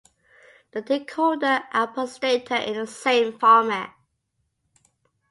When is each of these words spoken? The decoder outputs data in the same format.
The 0.71 0.81
decoder 0.81 1.69
outputs 1.73 2.19
data 2.19 2.67
in 2.67 2.75
the 2.75 2.87
same 2.87 3.37
format. 3.37 3.93